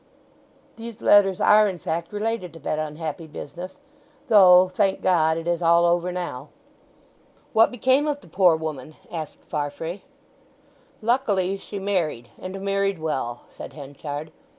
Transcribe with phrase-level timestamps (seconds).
[0.77, 3.77] These letters are, in fact, related to that unhappy business.
[4.29, 6.47] Though, thank God, it is all over now."
[7.53, 10.01] "What became of the poor woman?" asked Farfrae.
[11.03, 14.31] "Luckily she married, and married well," said Henchard.